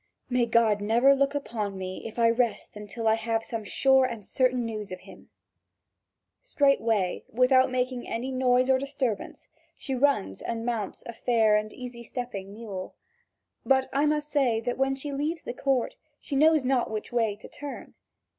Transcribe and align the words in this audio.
"May 0.31 0.47
God 0.47 0.81
never 0.81 1.13
look 1.13 1.35
upon 1.35 1.77
me, 1.77 2.01
if 2.07 2.17
I 2.17 2.27
rest 2.27 2.75
until 2.75 3.07
I 3.07 3.13
have 3.13 3.45
some 3.45 3.63
sure 3.63 4.03
and 4.03 4.25
certain 4.25 4.65
news 4.65 4.91
of 4.91 5.01
him!" 5.01 5.29
Straightway, 6.41 7.23
without 7.29 7.69
making 7.69 8.07
any 8.07 8.31
noise 8.31 8.67
or 8.67 8.79
disturbance, 8.79 9.47
she 9.77 9.93
runs 9.93 10.41
and 10.41 10.65
mounts 10.65 11.03
a 11.05 11.13
fair 11.13 11.55
and 11.55 11.71
easy 11.71 12.03
stepping 12.03 12.51
mule. 12.51 12.95
But 13.63 13.89
I 13.93 14.07
must 14.07 14.29
say 14.31 14.59
that 14.61 14.79
when 14.79 14.95
she 14.95 15.11
leaves 15.11 15.43
the 15.43 15.53
court, 15.53 15.97
she 16.19 16.35
knows 16.35 16.65
not 16.65 16.89
which 16.89 17.13
way 17.13 17.35
to 17.35 17.47
turn. 17.47 17.93